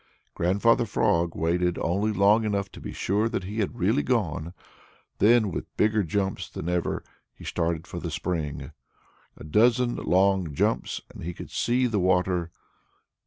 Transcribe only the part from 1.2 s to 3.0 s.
waited only long enough to be